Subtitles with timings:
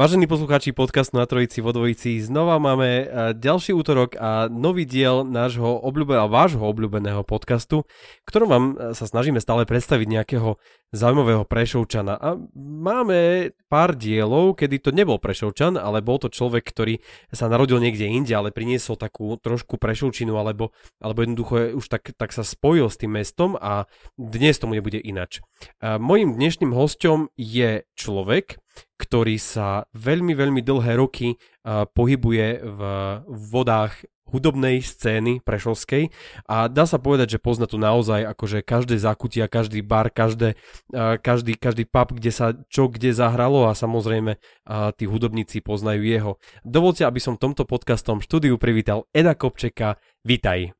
[0.00, 3.04] Vážení poslucháči podcastu na Trojici vo Dvojici, znova máme e,
[3.36, 7.84] ďalší útorok a nový diel nášho obľúbeného, vášho obľúbeného podcastu,
[8.24, 10.56] ktorom vám e, sa snažíme stále predstaviť nejakého
[10.96, 12.16] zaujímavého Prešovčana.
[12.16, 17.76] A máme pár dielov, kedy to nebol Prešovčan, ale bol to človek, ktorý sa narodil
[17.76, 22.88] niekde inde, ale priniesol takú trošku Prešovčinu, alebo, alebo jednoducho už tak, tak sa spojil
[22.88, 23.84] s tým mestom a
[24.16, 25.44] dnes tomu nebude inač.
[25.84, 28.56] A mojím dnešným hostom je človek,
[29.00, 32.80] ktorý sa veľmi, veľmi dlhé roky uh, pohybuje v
[33.48, 36.14] vodách hudobnej scény prešovskej
[36.46, 40.54] a dá sa povedať, že pozná tu naozaj akože každé zakutia, každý bar, každé,
[40.94, 46.06] uh, každý, každý pub, kde sa čo kde zahralo a samozrejme uh, tí hudobníci poznajú
[46.06, 46.32] jeho.
[46.62, 49.98] Dovolte, aby som tomto podcastom štúdiu privítal Eda Kopčeka.
[50.22, 50.76] Vítaj.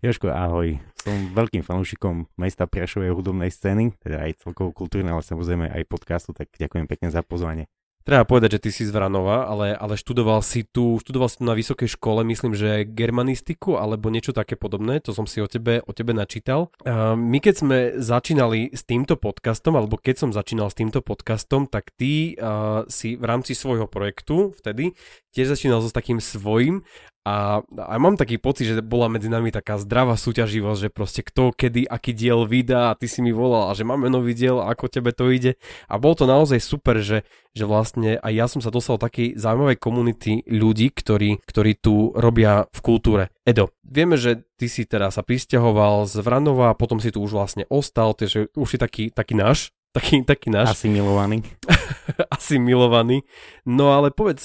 [0.00, 0.93] Joško, ahoj.
[1.04, 6.32] Som veľkým fanúšikom mesta Prešovej hudobnej scény, teda aj celkovo kultúrne, ale samozrejme aj podcastu,
[6.32, 7.68] tak ďakujem pekne za pozvanie.
[8.04, 11.44] Treba povedať, že ty si z Vranova, ale, ale študoval si tu, študoval si tu
[11.48, 15.80] na vysokej škole, myslím, že germanistiku alebo niečo také podobné, to som si o tebe,
[15.84, 16.68] o tebe načítal.
[16.84, 21.64] A my keď sme začínali s týmto podcastom, alebo keď som začínal s týmto podcastom,
[21.64, 24.92] tak ty uh, si v rámci svojho projektu vtedy
[25.32, 26.84] tiež začínal so takým svojím
[27.24, 31.56] a, a mám taký pocit, že bola medzi nami taká zdravá súťaživosť, že proste kto,
[31.56, 34.92] kedy, aký diel vydá a ty si mi volal a že máme nový diel, ako
[34.92, 35.56] tebe to ide.
[35.88, 37.24] A bolo to naozaj super, že,
[37.56, 42.12] že vlastne aj ja som sa dostal do takej zaujímavej komunity ľudí, ktorí, ktorí tu
[42.12, 43.32] robia v kultúre.
[43.48, 47.32] Edo, vieme, že ty si teda sa pristahoval z Vranova a potom si tu už
[47.32, 50.74] vlastne ostal, takže už si taký, taký náš, taký, taký náš.
[50.74, 51.46] Asi milovaný.
[52.36, 53.22] Asi milovaný.
[53.62, 54.44] No ale povedz,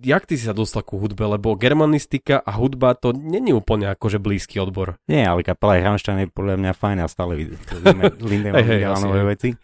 [0.00, 4.18] jak ty si sa dostal ku hudbe, lebo germanistika a hudba to není úplne akože
[4.18, 4.98] blízky odbor.
[5.06, 9.54] Nie, ale kapela Rammstein je podľa mňa fajn a stále vidíme Lindemann veci.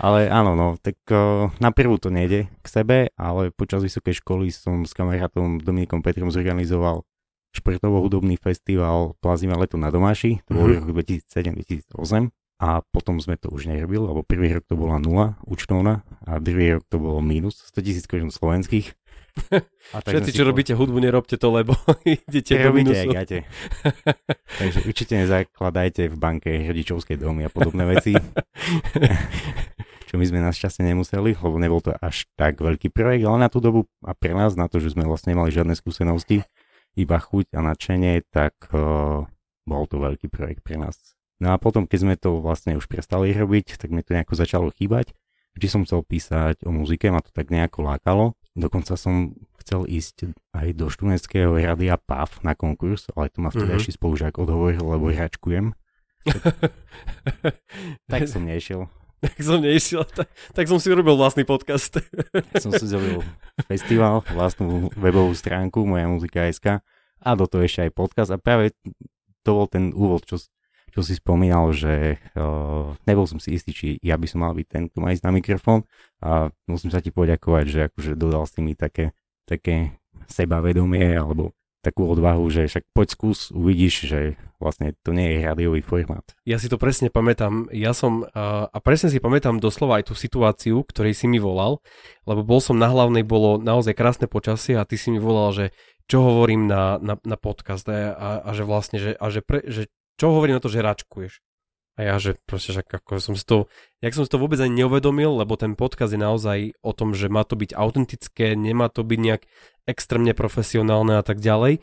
[0.00, 4.48] Ale áno, no, tak uh, na prvú to nejde k sebe, ale počas vysokej školy
[4.48, 7.04] som s kamarátom Dominikom Petrom zorganizoval
[7.52, 10.88] športovo-hudobný festival Plazima leto na Domáši, to bol mm-hmm.
[10.88, 16.04] rok 2007-2008 a potom sme to už nerobili, lebo prvý rok to bola nula účtovná
[16.28, 18.92] a druhý rok to bolo mínus 100 tisíc korun slovenských
[19.96, 20.48] a tak Všetci, čo po...
[20.52, 21.72] robíte hudbu, nerobte to, lebo
[22.04, 23.08] idete do minusu.
[24.60, 28.12] Takže určite nezakladajte v banke rodičovskej domy a podobné veci.
[30.10, 33.62] čo my sme našťastie nemuseli, lebo nebol to až tak veľký projekt, ale na tú
[33.62, 36.42] dobu a pre nás, na to, že sme vlastne nemali žiadne skúsenosti,
[36.98, 39.22] iba chuť a nadšenie, tak uh,
[39.62, 40.98] bol to veľký projekt pre nás.
[41.40, 44.68] No a potom, keď sme to vlastne už prestali robiť, tak mi to nejako začalo
[44.68, 45.16] chýbať.
[45.56, 48.24] Vždy som chcel písať o muzike, ma to tak nejako lákalo.
[48.52, 53.90] Dokonca som chcel ísť aj do študentského radia PAF na konkurs, ale to ma vtedajší
[53.90, 53.98] mm-hmm.
[53.98, 55.72] spolužiak odhovoril, lebo hračkujem.
[56.28, 56.40] Tak,
[58.12, 58.86] tak som nešiel.
[59.20, 62.00] Tak som nešiel, tak, tak som si urobil vlastný podcast.
[62.56, 63.20] Som si zrobil
[63.68, 66.80] festival, vlastnú webovú stránku, moja muzika.sk
[67.20, 68.72] a do toho ešte aj podcast a práve
[69.44, 70.40] to bol ten úvod, čo,
[70.90, 74.66] čo si spomínal, že uh, nebol som si istý, či ja by som mal byť
[74.66, 75.86] ten, kto má ísť na mikrofón
[76.20, 79.14] a musím sa ti poďakovať, že akože dodal si mi také,
[79.46, 79.96] také
[80.26, 84.20] sebavedomie alebo takú odvahu, že však poď skús, uvidíš, že
[84.60, 86.22] vlastne to nie je rádiový formát.
[86.44, 90.14] Ja si to presne pamätám, ja som, uh, a presne si pamätám doslova aj tú
[90.14, 91.80] situáciu, ktorej si mi volal,
[92.28, 95.66] lebo bol som na hlavnej, bolo naozaj krásne počasie a ty si mi volal, že
[96.04, 99.64] čo hovorím na, na, na podcast a, a, a že vlastne, že, a že, pre,
[99.64, 99.88] že
[100.20, 101.40] čo hovorím na to, že račkuješ.
[101.96, 103.68] A ja, že proste, že ako som si to,
[104.04, 107.32] jak som si to vôbec ani neuvedomil, lebo ten podcast je naozaj o tom, že
[107.32, 109.42] má to byť autentické, nemá to byť nejak
[109.88, 111.80] extrémne profesionálne a tak ďalej.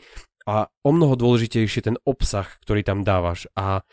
[0.48, 3.46] A o mnoho dôležitejšie ten obsah, ktorý tam dávaš.
[3.52, 3.84] A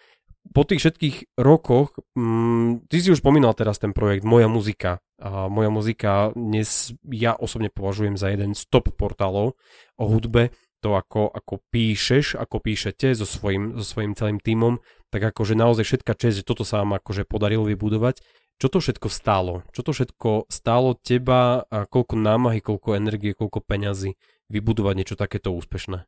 [0.53, 5.01] po tých všetkých rokoch, mm, ty si už spomínal teraz ten projekt Moja muzika.
[5.15, 9.55] A moja muzika dnes ja osobne považujem za jeden z top portálov
[9.95, 10.51] o hudbe
[10.85, 14.77] to, ako, ako píšeš, ako píšete so svojím, so svojím celým tímom,
[15.09, 18.21] tak akože naozaj všetka čest, že toto sa vám akože podarilo vybudovať.
[18.61, 19.65] Čo to všetko stálo?
[19.73, 24.13] Čo to všetko stálo teba a koľko námahy, koľko energie, koľko peňazí
[24.53, 26.05] vybudovať niečo takéto úspešné?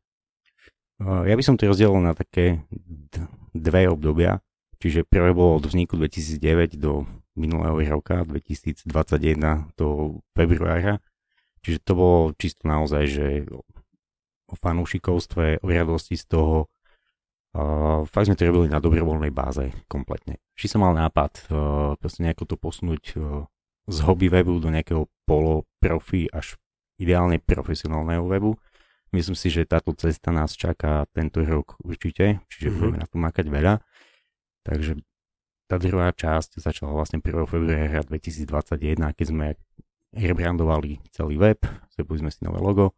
[1.02, 2.62] Ja by som to rozdelil na také
[3.58, 4.46] dve obdobia.
[4.78, 11.02] Čiže prvé bolo od vzniku 2009 do minulého roka, 2021 do februára.
[11.66, 13.26] Čiže to bolo čisto naozaj, že
[14.48, 16.58] o fanúšikovstve, o radosti z toho.
[17.58, 20.38] Uh, fakt sme to robili na dobrovoľnej báze kompletne.
[20.54, 23.48] Či som mal nápad uh, proste nejako to posunúť uh,
[23.88, 26.60] z hobby webu do nejakého polo profi až
[27.00, 28.60] ideálne profesionálneho webu.
[29.16, 32.78] Myslím si, že táto cesta nás čaká tento rok určite, čiže mm-hmm.
[32.78, 33.74] budeme na to makať veľa.
[34.68, 35.00] Takže
[35.72, 37.48] tá druhá časť začala vlastne 1.
[37.48, 39.48] februára 2021, keď sme
[40.12, 41.60] rebrandovali celý web,
[41.96, 42.96] zrebili sme si nové logo,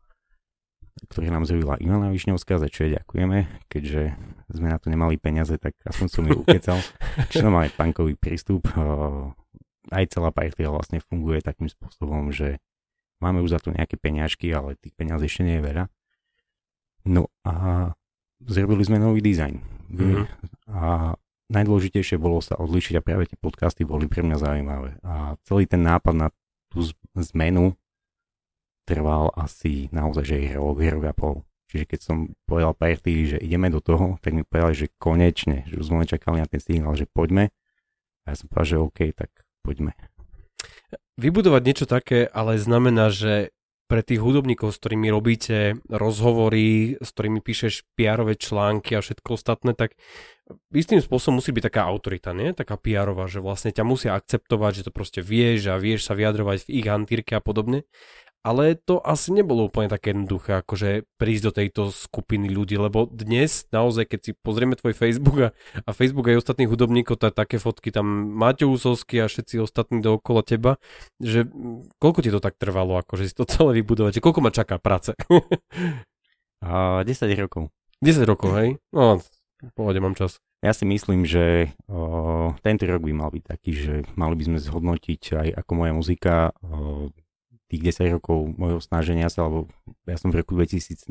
[1.07, 4.17] ktoré nám zrobila Ivana Višňovská, za čo jej ďakujeme, keďže
[4.51, 6.79] sme na to nemali peniaze, tak aspoň som ju ukecal.
[7.31, 8.67] Čiže máme punkový prístup.
[9.89, 12.59] Aj celá partia vlastne funguje takým spôsobom, že
[13.23, 15.85] máme už za to nejaké peňažky, ale tých peňazí ešte nie je veľa.
[17.07, 17.53] No a
[18.43, 19.55] zrobili sme nový dizajn.
[19.89, 20.25] Mm-hmm.
[20.69, 21.15] A
[21.49, 24.89] najdôležitejšie bolo sa odlišiť a práve tie podcasty boli pre mňa zaujímavé.
[25.01, 26.27] A celý ten nápad na
[26.69, 26.85] tú
[27.33, 27.73] zmenu
[28.89, 31.35] trval asi naozaj, že je rok, rok a pol.
[31.69, 32.17] Čiže keď som
[32.49, 36.41] povedal partii, že ideme do toho, tak mi povedali, že konečne, že už sme čakali
[36.41, 37.53] na ten signál, že poďme.
[38.25, 39.29] A ja som povedal, že OK, tak
[39.61, 39.93] poďme.
[41.21, 43.53] Vybudovať niečo také ale znamená, že
[43.89, 49.73] pre tých hudobníkov, s ktorými robíte rozhovory, s ktorými píšeš pr články a všetko ostatné,
[49.73, 49.97] tak
[50.69, 52.53] istým spôsobom musí byť taká autorita, nie?
[52.53, 56.69] Taká pr že vlastne ťa musia akceptovať, že to proste vieš a vieš sa vyjadrovať
[56.69, 57.85] v ich hantírke a podobne
[58.39, 63.67] ale to asi nebolo úplne také jednoduché, akože prísť do tejto skupiny ľudí, lebo dnes
[63.69, 65.49] naozaj, keď si pozrieme tvoj Facebook a,
[65.83, 68.07] a Facebook aj ostatných hudobníkov, tak také fotky tam
[68.39, 70.79] Maťo Úsovský a všetci ostatní dookola teba,
[71.19, 71.43] že
[71.99, 75.11] koľko ti to tak trvalo, akože si to celé vybudovať, že koľko ma čaká práce?
[76.63, 77.67] uh, 10 rokov.
[77.99, 78.69] 10 rokov, hej?
[78.95, 79.19] No,
[79.75, 80.39] pohode, mám čas.
[80.59, 84.59] Ja si myslím, že o, tento rok by mal byť taký, že mali by sme
[84.59, 87.07] zhodnotiť aj ako moja muzika o,
[87.69, 89.69] tých 10 rokov môjho snaženia sa, alebo
[90.09, 91.09] ja som v roku 2012-13,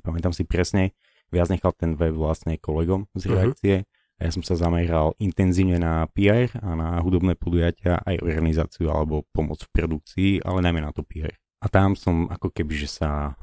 [0.00, 0.96] nepamätám si presne,
[1.28, 3.32] viac nechal ten web vlastne kolegom z mhm.
[3.36, 4.18] reakcie uh-huh.
[4.18, 9.28] a ja som sa zameral intenzívne na PR a na hudobné podujatia, aj organizáciu alebo
[9.30, 11.32] pomoc v produkcii, ale najmä na to PR.
[11.60, 13.36] A tam som ako keby, že sa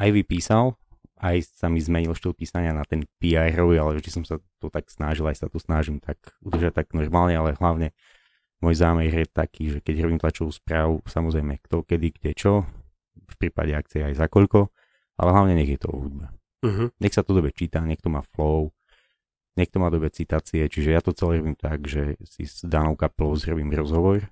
[0.00, 0.72] aj vypísal,
[1.18, 4.86] aj sa mi zmenil štýl písania na ten PR, ale vždy som sa to tak
[4.88, 7.90] snažil, aj sa to snažím tak udržať tak normálne, ale hlavne
[8.58, 12.52] môj zámer je taký, že keď robím tlačovú správu, samozrejme kto, kedy, kde, čo,
[13.28, 14.72] v prípade akcie aj za koľko,
[15.18, 16.32] ale hlavne nech je to hudba.
[16.64, 16.90] Uh-huh.
[16.98, 18.74] Nech sa to dobe číta, niekto má flow,
[19.54, 23.38] niekto má dobe citácie, čiže ja to celé robím tak, že si s danou kapelou
[23.38, 24.26] zrobím rozhovor,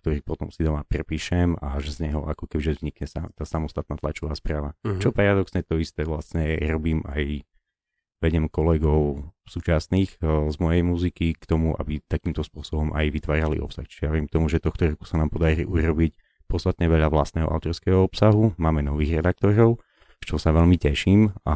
[0.00, 4.00] ktorý potom si doma prepíšem a že z neho ako keby vznikne sa tá samostatná
[4.00, 4.76] tlačová správa.
[4.84, 5.00] Uh-huh.
[5.00, 7.44] Čo paradoxne to isté vlastne robím aj
[8.20, 13.88] vedem kolegov súčasných eh, z mojej muziky k tomu, aby takýmto spôsobom aj vytvárali obsah.
[13.88, 16.14] Čiže ja viem k tomu, že tohto roku sa nám podarí urobiť
[16.46, 19.78] podstatne veľa vlastného autorského obsahu, máme nových redaktorov,
[20.20, 21.54] čo sa veľmi teším a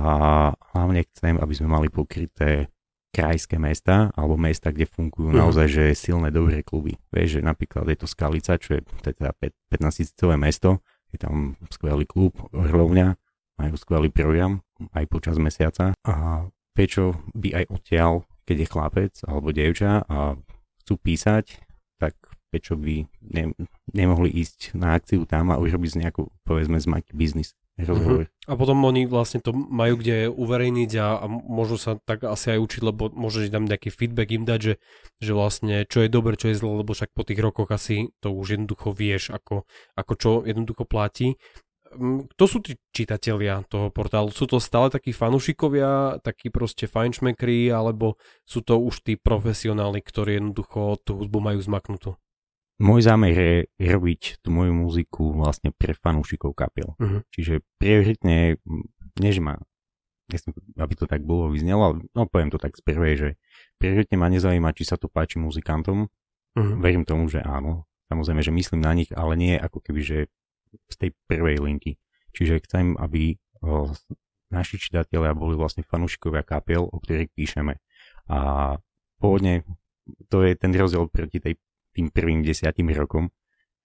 [0.73, 2.71] hlavne chcem, aby sme mali pokryté
[3.15, 5.43] krajské mesta alebo mesta, kde fungujú uh-huh.
[5.47, 6.99] naozaj že silné dobré kluby.
[7.15, 9.35] Vieš, že napríklad je to Skalica, čo je teda
[9.71, 10.83] 15 tisícové mesto,
[11.15, 13.15] je tam skvelý klub, Orlovňa,
[13.55, 14.67] majú skvelý program
[14.99, 18.13] aj počas mesiaca a prečo by aj odtiaľ,
[18.45, 20.37] keď je chlapec alebo dievča a
[20.85, 21.65] chcú písať,
[21.97, 22.19] tak
[22.53, 23.57] prečo by ne,
[23.91, 27.55] nemohli ísť na akciu tam a urobiť z nejakú, povedzme, z biznis.
[27.75, 28.23] Uh-huh.
[28.47, 32.63] A potom oni vlastne to majú kde uverejniť a, a môžu sa tak asi aj
[32.63, 34.75] učiť, lebo môžeš tam nejaký feedback im dať, že,
[35.19, 38.31] že vlastne čo je dobre, čo je zle, lebo však po tých rokoch asi to
[38.31, 39.67] už jednoducho vieš, ako,
[39.99, 41.35] ako čo jednoducho platí
[42.35, 44.29] kto sú tí čitatelia toho portálu?
[44.35, 50.39] Sú to stále takí fanúšikovia, takí proste fajnšmekri, alebo sú to už tí profesionáli, ktorí
[50.39, 52.11] jednoducho tú hudbu majú zmaknutú?
[52.83, 53.35] Môj zámer
[53.79, 56.99] je robiť tú moju muziku vlastne pre fanúšikov kapiel.
[56.99, 57.23] Uh-huh.
[57.31, 58.59] Čiže prioritne,
[59.23, 59.63] než ma,
[60.27, 63.29] nechcem, aby to tak bolo vyznelo, ale no poviem to tak z prvej, že
[63.79, 66.11] prioritne ma nezaujíma, či sa to páči muzikantom.
[66.59, 66.77] Uh-huh.
[66.83, 67.87] Verím tomu, že áno.
[68.11, 70.19] Samozrejme, že myslím na nich, ale nie ako keby, že
[70.91, 71.97] z tej prvej linky.
[72.35, 73.39] Čiže chcem, aby
[74.53, 77.81] naši čitatelia boli vlastne fanúšikovia kapiel, o ktorých píšeme.
[78.31, 78.39] A
[79.19, 79.65] pôvodne
[80.29, 81.57] to je ten rozdiel proti tej,
[81.97, 83.33] tým prvým desiatým rokom,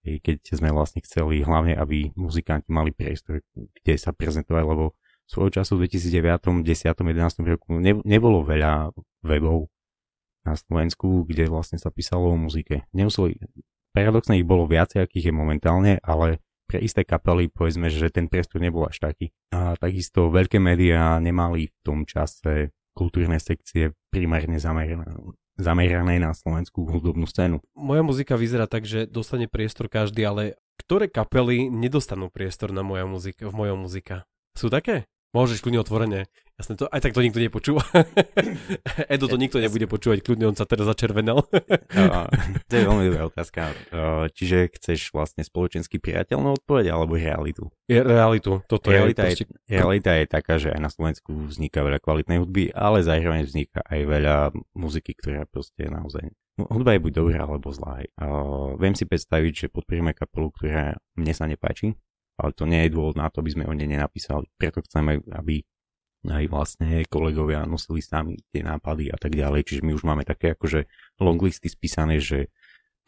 [0.04, 4.96] keď sme vlastne chceli hlavne, aby muzikanti mali priestor, kde sa prezentovali, lebo
[5.28, 8.90] svojho času v 2009, 10, 11 roku ne, nebolo veľa
[9.22, 9.70] webov
[10.42, 12.88] na Slovensku, kde vlastne sa písalo o muzike.
[12.96, 13.38] Nemuseli,
[13.92, 18.62] paradoxne ich bolo viacej, akých je momentálne, ale pre isté kapely, povedzme, že ten priestor
[18.62, 19.34] nebol až taký.
[19.50, 25.10] A takisto veľké médiá nemali v tom čase kultúrne sekcie primárne zamerané,
[25.58, 27.58] zamerané na slovenskú hudobnú scénu.
[27.74, 33.02] Moja muzika vyzerá tak, že dostane priestor každý, ale ktoré kapely nedostanú priestor na moja
[33.02, 34.30] muzika, v mojom muzika?
[34.54, 35.10] Sú také?
[35.30, 36.20] Môžeš kľudne otvorene.
[36.60, 37.80] Jasne, to, aj tak to nikto nepočúva.
[39.14, 41.46] Edo to nikto nebude počúvať, kľudne on sa teraz začervenal.
[41.46, 42.28] uh,
[42.68, 43.72] to je veľmi dobrá otázka.
[43.88, 47.70] Uh, čiže chceš vlastne spoločenský priateľnú odpoveď alebo realitu?
[47.88, 48.60] Je realitu.
[48.68, 49.44] Toto realita, je, proste...
[49.70, 53.80] je, realita je taká, že aj na Slovensku vzniká veľa kvalitnej hudby, ale zároveň vzniká
[53.86, 54.36] aj veľa
[54.76, 56.24] muziky, ktorá proste je naozaj
[56.60, 58.04] no, hudba je buď dobrá alebo zlá.
[58.20, 61.96] Uh, viem si predstaviť, že podporíme kapelu, ktorá mne sa nepáči,
[62.40, 64.48] ale to nie je dôvod na to, aby sme o nej nenapísali.
[64.56, 65.60] Preto chceme, aby
[66.24, 69.68] aj vlastne kolegovia nosili sami tie nápady a tak ďalej.
[69.68, 70.88] Čiže my už máme také akože
[71.20, 72.52] longlisty spísané, že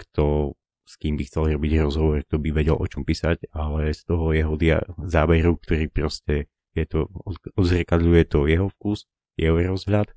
[0.00, 4.02] kto s kým by chcel robiť rozhovor, kto by vedel o čom písať, ale z
[4.02, 7.06] toho jeho dia- záberu, ktorý proste je to,
[7.54, 9.06] odzrkadľuje to jeho vkus,
[9.38, 10.10] jeho rozhľad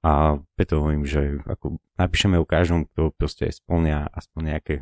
[0.00, 4.74] a preto hovorím, že ako napíšeme o každom, kto proste splňa aspoň nejaké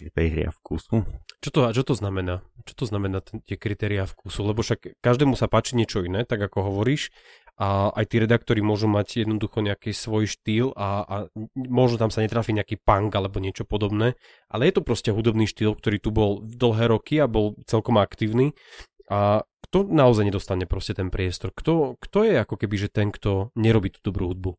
[0.00, 1.04] kritéria vkusu.
[1.44, 2.40] Čo to, čo to znamená?
[2.64, 4.40] Čo to znamená ten, tie kritéria vkusu?
[4.40, 7.12] Lebo však každému sa páči niečo iné, tak ako hovoríš.
[7.60, 11.16] A aj tí redaktori môžu mať jednoducho nejaký svoj štýl a, a
[11.54, 14.16] možno tam sa netrafi nejaký punk alebo niečo podobné.
[14.48, 18.56] Ale je to proste hudobný štýl, ktorý tu bol dlhé roky a bol celkom aktívny.
[19.12, 21.52] A kto naozaj nedostane proste ten priestor?
[21.52, 24.56] Kto, kto je ako keby že ten, kto nerobí tú dobrú hudbu?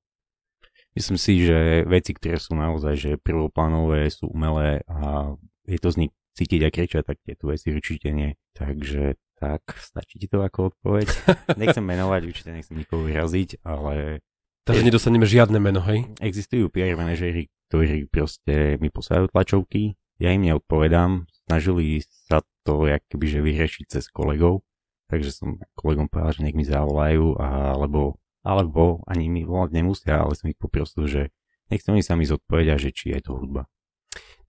[0.92, 5.32] Myslím si, že veci, ktoré sú naozaj že prvoplánové, sú umelé a
[5.64, 8.36] je to z nich cítiť a kričať, tak tieto veci určite nie.
[8.56, 11.08] Takže tak, stačí ti to ako odpoveď?
[11.62, 14.22] Nechcem menovať, určite nechcem nikoho vyraziť, ale...
[14.68, 16.06] Takže nedostaneme žiadne meno, hej?
[16.22, 23.02] Existujú PR manažéri, ktorí proste mi posielajú tlačovky, ja im neodpovedám, snažili sa to jak
[23.10, 24.62] že vyriešiť cez kolegov,
[25.10, 30.34] takže som kolegom povedal, že nech mi zavolajú, alebo alebo ani mi volať nemusia, ale
[30.34, 31.22] som ich poprosil, že
[31.70, 33.70] nechcem mi sami zodpovedia, že či je to hudba.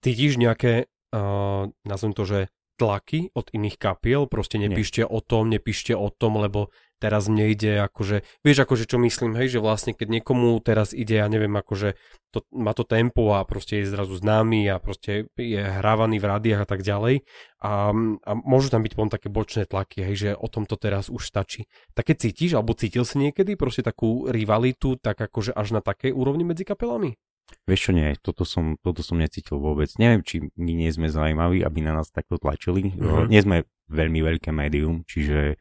[0.03, 2.39] Cítiš nejaké, uh, nazvem to, že
[2.75, 5.09] tlaky od iných kapiel, proste nepíšte Nie.
[5.09, 6.73] o tom, nepíšte o tom, lebo
[7.03, 11.19] teraz mne ide akože, vieš akože čo myslím, hej, že vlastne keď niekomu teraz ide,
[11.19, 11.99] ja neviem, akože
[12.31, 16.63] to, má to tempo a proste je zrazu známy a proste je hrávaný v rádiách
[16.63, 17.27] a tak ďalej
[17.59, 17.91] a,
[18.23, 21.27] a môžu tam byť potom také bočné tlaky, hej, že o tom to teraz už
[21.27, 21.67] stačí.
[21.91, 26.47] Také cítiš, alebo cítil si niekedy proste takú rivalitu, tak akože až na takej úrovni
[26.47, 27.19] medzi kapelami?
[27.67, 29.91] Vieš čo nie, toto som, toto som necítil vôbec.
[29.99, 32.95] Neviem, či my nie sme zaujímaví, aby na nás takto tlačili.
[32.95, 33.27] Uh-huh.
[33.27, 35.59] Nie sme veľmi veľké médium, čiže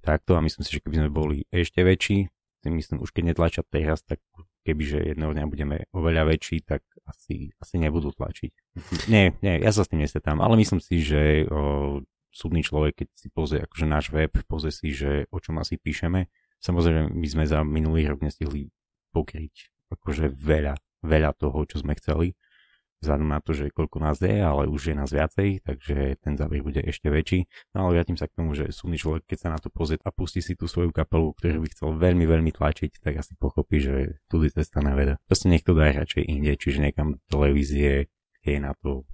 [0.00, 2.28] takto a myslím si, že keby sme boli ešte väčší,
[2.68, 4.20] myslím už keď netlačia teraz, tak
[4.64, 8.52] kebyže jedného dňa budeme oveľa väčší, tak asi, asi nebudú tlačiť.
[9.08, 13.08] Nie, nie, ja sa s tým nestretám, ale myslím si, že o, súdny človek, keď
[13.16, 16.28] si pozrie akože náš web, pozrie si, že o čom asi píšeme,
[16.60, 18.68] samozrejme my sme za minulý rok nestihli
[19.16, 22.36] pokryť akože veľa, veľa toho, čo sme chceli
[23.00, 26.60] vzhľadom na to, že koľko nás je, ale už je nás viacej, takže ten záber
[26.60, 27.48] bude ešte väčší.
[27.72, 30.12] No ale vrátim sa k tomu, že súdny človek, keď sa na to pozrie a
[30.12, 34.20] pustí si tú svoju kapelu, ktorú by chcel veľmi, veľmi tlačiť, tak asi pochopí, že
[34.28, 35.16] tu je cesta na veda.
[35.24, 39.04] Proste nech to dá radšej inde, čiže niekam televízie, je na to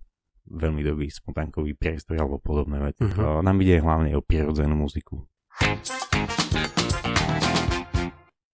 [0.46, 3.02] veľmi dobrý spontánkový priestor alebo podobné veci.
[3.02, 3.42] Uh-huh.
[3.42, 5.26] Nám ide hlavne o prirodzenú muziku.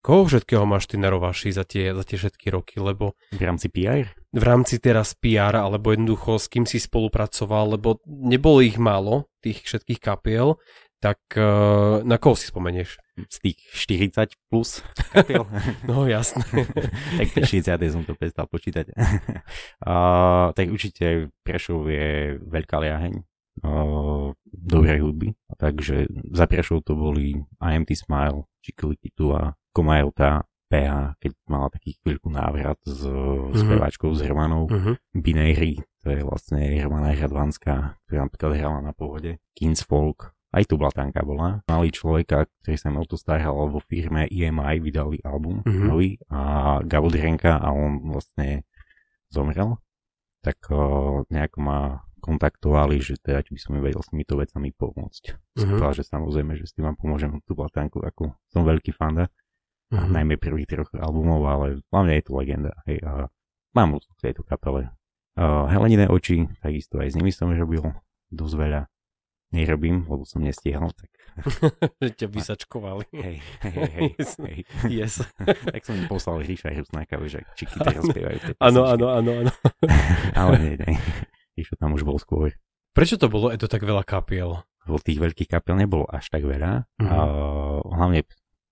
[0.02, 3.14] Koho všetkého máš ty na rovaši za tie, za tie všetky roky, lebo...
[3.30, 4.10] V rámci PR?
[4.34, 9.62] V rámci teraz PR, alebo jednoducho s kým si spolupracoval, lebo nebolo ich málo, tých
[9.62, 10.58] všetkých kapiel,
[10.98, 12.98] tak uh, na koho si spomenieš?
[13.30, 14.82] Z tých 40 plus
[15.14, 15.46] kapiel?
[15.90, 16.46] no jasné.
[17.22, 18.90] tak tie 40 som to prestal počítať.
[19.86, 23.22] uh, tak určite Prešov je veľká liaheň
[24.48, 25.28] dobrej hudby,
[25.60, 32.32] takže za Prešov to boli IMT Smile, Chiquilikitu a Komajota PH, keď mala taký chvíľku
[32.32, 33.60] návrat s mm-hmm.
[33.60, 34.72] speváčkou s Hermanou.
[34.72, 34.94] Mm-hmm.
[35.20, 39.36] Binary, to je vlastne Hermana Hradvanská, ktorá napríklad hrala na pôvode.
[39.52, 41.60] Kingsfolk, aj tu Blatanka bola.
[41.68, 45.84] Mali človeka, ktorý sa o to staral vo firme EMI, vydali album mm-hmm.
[45.84, 46.40] nový a
[46.80, 48.64] Gabo Drenka a on vlastne
[49.28, 49.76] zomrel.
[50.40, 50.80] Tak o,
[51.28, 51.78] nejako ma
[52.22, 55.34] kontaktovali, že teda, či by som vedel s týmito vecami pomôcť.
[55.58, 55.78] Mm-hmm.
[55.82, 59.26] Som že samozrejme, že s tým vám pomôžem tú Blatanku, ako som veľký fanda
[59.92, 60.08] uh-huh.
[60.08, 62.72] najmä prvých troch albumov, ale hlavne je to legenda.
[62.88, 63.28] Hej, a
[63.76, 64.88] mám v tejto kapele.
[65.32, 67.84] Uh, Helenine oči, takisto aj s nimi som robil
[68.32, 68.82] dosť veľa.
[69.52, 71.12] Nerobím, lebo som nestihal, tak...
[72.00, 73.04] Že ťa vysačkovali.
[73.12, 73.36] Hej,
[73.68, 74.10] hej, hej.
[74.16, 74.58] hej.
[74.88, 75.20] Yes.
[75.76, 78.56] tak som poslal Ríša Hrusnáka, že čiky teraz spievajú.
[78.56, 79.52] Áno, áno, áno, áno.
[80.32, 80.96] ale nie, nie.
[81.56, 82.56] Ríšo tam už bol skôr.
[82.92, 84.60] Prečo to bolo Edo tak veľa kapiel?
[84.82, 87.06] Tých veľkých kapiel nebolo až tak veľa, Mhm.
[87.08, 87.16] a,
[87.86, 88.20] hlavne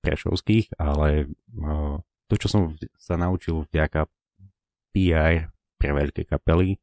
[0.02, 1.30] prešovských, ale
[1.62, 2.60] a, to, čo som
[2.98, 4.08] sa naučil vďaka
[4.90, 6.76] PR pre veľké kapely,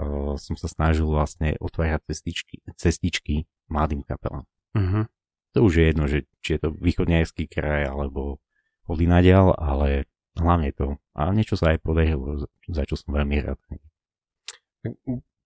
[0.00, 4.44] a, som sa snažil vlastne otvárať cestičky, cestičky mladým kapelám.
[4.74, 5.06] Mhm.
[5.52, 8.40] To už je jedno, že či je to východňarský kraj alebo
[8.88, 10.96] odinadial, ale hlavne to.
[11.12, 13.60] A niečo sa aj podarilo, za čo som veľmi rád.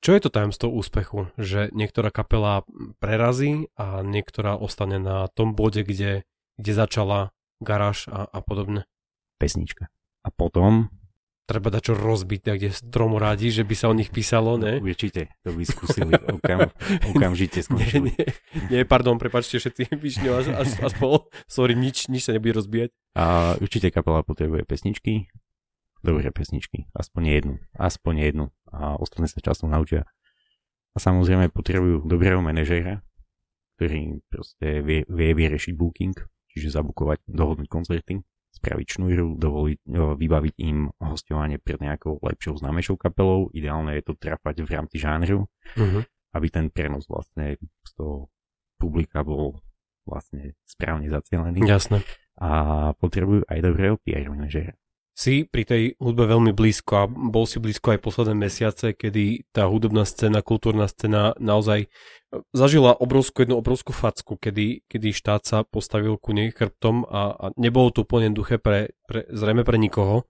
[0.07, 1.35] Čo je to tajomstvo úspechu?
[1.35, 2.63] Že niektorá kapela
[3.03, 6.23] prerazí a niektorá ostane na tom bode, kde,
[6.55, 8.87] kde začala garáž a, a podobne.
[9.43, 9.91] Pesnička.
[10.23, 10.95] A potom
[11.47, 14.83] Treba dať čo rozbiť niekde stromu rádi, že by sa o nich písalo, ne?
[14.83, 16.75] určite to by skúsili okam,
[17.15, 18.11] okamžite Nie, skončili.
[18.19, 18.27] nie,
[18.67, 21.31] nie, pardon, prepačte všetci, vyšňou až, až, až spol.
[21.47, 22.91] Sorry, nič, nič sa nebude rozbíjať.
[23.15, 25.31] A určite kapela potrebuje pesničky,
[26.05, 30.05] dobré pesničky, aspoň jednu, aspoň jednu a ostatné sa časom naučia.
[30.93, 33.05] A samozrejme potrebujú dobrého manažéra,
[33.77, 36.17] ktorý proste vie, vie vyriešiť booking,
[36.49, 38.25] čiže zabukovať, dohodnúť koncerty,
[38.57, 43.53] spraviť šnúru, dovoliť, o, vybaviť im hostovanie pred nejakou lepšou známejšou kapelou.
[43.53, 45.45] Ideálne je to trafať v rámci žánru,
[45.77, 46.07] Uh-huh.
[46.33, 48.33] aby ten prenos vlastne z toho
[48.81, 49.61] publika bol
[50.09, 52.01] vlastne správne zacielený Jasné.
[52.41, 52.49] a
[52.97, 54.73] potrebujú aj dobrého PR manažera.
[55.17, 59.65] Si pri tej hudbe veľmi blízko a bol si blízko aj posledné mesiace, kedy tá
[59.65, 61.89] hudobná scéna, kultúrna scéna naozaj e,
[62.53, 67.47] zažila obrovskú, jednu obrovskú facku, kedy, kedy štát sa postavil ku nej chrbtom a, a
[67.57, 70.29] nebolo to úplne duché pre, pre, zrejme pre nikoho.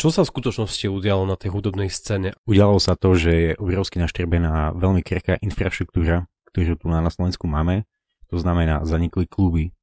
[0.00, 2.32] Čo sa v skutočnosti udialo na tej hudobnej scéne?
[2.48, 7.84] Udialo sa to, že je obrovsky naštrbená veľmi krehká infraštruktúra, ktorú tu na Slovensku máme.
[8.32, 9.76] To znamená, zanikli kluby,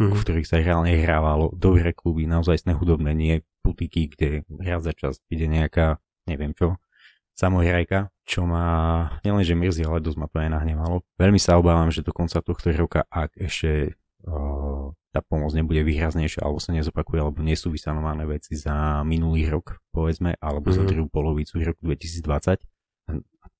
[0.00, 0.20] v Mhm.
[0.24, 5.44] ktorých sa reálne hrávalo dobré kluby, naozaj hudobné, nie putiky, kde raz za čas ide
[5.44, 6.80] nejaká, neviem čo,
[7.36, 8.64] samohrajka, čo ma
[9.20, 11.04] nielenže mrzí, ale dosť ma to aj nahnevalo.
[11.20, 16.44] Veľmi sa obávam, že do konca tohto roka, ak ešte uh, tá pomoc nebude výraznejšia,
[16.44, 20.88] alebo sa nezopakuje, alebo nie sú vysanované veci za minulý rok, povedzme, alebo za Mhm.
[20.88, 22.60] druhú polovicu roku 2020,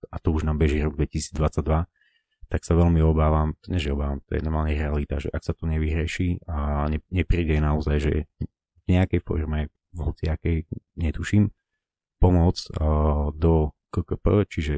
[0.09, 1.85] a to už nám beží rok 2022,
[2.51, 5.71] tak sa veľmi obávam, nie že obávam, to je normálne realita, že ak sa to
[5.71, 8.15] nevyrieši a ne, nepríde naozaj, že
[8.85, 10.67] v nejakej forme, v hociakej,
[10.99, 11.55] netuším,
[12.19, 14.77] pomoc uh, do KKP, čiže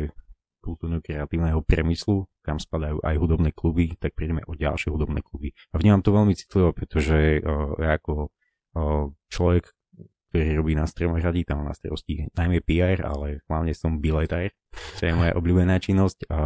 [0.63, 5.51] kultúrno-kreatívneho priemyslu, kam spadajú aj hudobné kluby, tak prídeme o ďalšie hudobné kluby.
[5.75, 8.31] A vnímam to veľmi citlivo, pretože uh, ja ako
[8.77, 9.73] uh, človek,
[10.33, 14.49] ktorý robí na stromoradi, tam na starosti najmä PR, ale hlavne som biletár,
[14.97, 16.33] čo je moja obľúbená činnosť.
[16.33, 16.41] A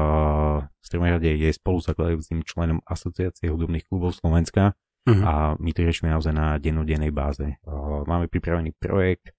[0.66, 4.74] v stromorade je spoluzakladajúcim členom Asociácie hudobných klubov Slovenska
[5.06, 5.22] Mhm.
[5.22, 7.62] a my to riešime naozaj na dennodennej báze.
[7.62, 9.30] Uh, Máme pripravený projekt,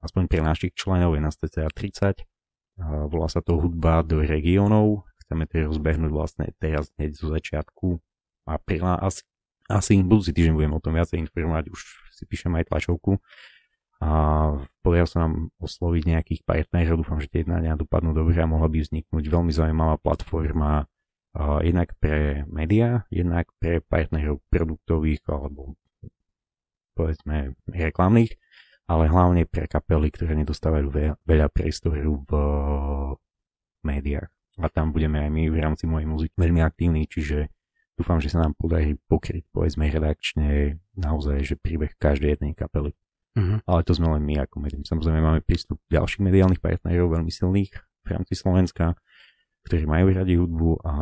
[0.00, 2.24] aspoň pre našich členov je nás cca 30.
[2.80, 5.04] Uh, Volá sa to hudba do regiónov.
[5.20, 8.00] Chceme to rozbehnúť vlastne teraz hneď zo začiatku
[8.48, 8.96] apríla.
[8.96, 9.28] Asi,
[9.68, 11.80] asi budúci týždeň budem o tom viacej informovať, už
[12.16, 13.20] si píšem aj tlačovku.
[14.00, 14.10] A
[14.80, 18.80] podarilo sa nám osloviť nejakých partnerov, dúfam, že tie jednania dopadnú dobre a mohla by
[18.80, 20.88] vzniknúť veľmi zaujímavá platforma
[21.36, 25.76] uh, jednak pre médiá, jednak pre partnerov produktových alebo
[26.96, 28.40] povedzme reklamných,
[28.88, 32.30] ale hlavne pre kapely, ktoré nedostávajú ve- veľa priestoru v
[33.84, 34.32] médiách.
[34.60, 37.48] A tam budeme aj my v rámci mojej muziky veľmi aktívni, čiže
[37.96, 42.92] dúfam, že sa nám podarí pokryť povedzme redakčne naozaj, že príbeh každej jednej kapely.
[43.38, 43.62] Mhm.
[43.62, 44.82] Ale to sme len my ako médium.
[44.82, 48.98] Samozrejme máme prístup ďalších mediálnych partnerov veľmi silných v rámci Slovenska,
[49.66, 50.92] ktorí majú radi hudbu a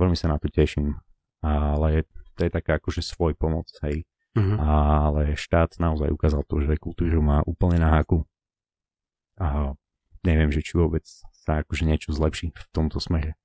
[0.00, 0.96] veľmi sa na to teším.
[1.44, 4.08] Ale to je taká akože svoj pomoc, hej.
[4.34, 4.58] Mhm.
[4.58, 8.26] Ale štát naozaj ukázal to, že kultúru má úplne na haku.
[9.38, 9.76] A
[10.24, 11.04] neviem, že či vôbec
[11.44, 13.36] sa akože niečo zlepší v tomto smere.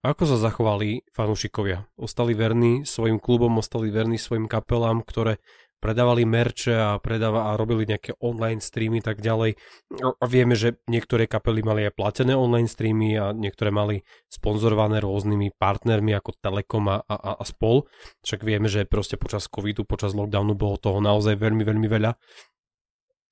[0.00, 1.84] Ako sa zachovali fanúšikovia?
[1.96, 5.36] Ostali verní svojim klubom, ostali verní svojim kapelám, ktoré
[5.80, 9.56] predávali merče a, predáva, a robili nejaké online streamy tak ďalej.
[10.04, 15.00] A a vieme, že niektoré kapely mali aj platené online streamy a niektoré mali sponzorované
[15.00, 17.88] rôznymi partnermi ako Telekom a, a, a spol.
[18.20, 22.12] Však vieme, že proste počas covidu, počas lockdownu bolo toho naozaj veľmi, veľmi veľa.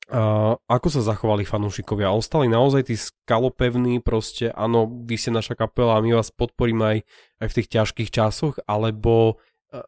[0.08, 2.08] A ako sa zachovali fanúšikovia?
[2.08, 6.98] Ostali naozaj tí skalopevní, proste áno, vy ste naša kapela a my vás podporíme aj,
[7.44, 9.36] aj v tých ťažkých časoch, alebo
[9.68, 9.84] eh,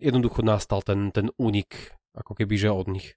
[0.00, 3.14] jednoducho nastal ten, ten únik, ako keby že od nich.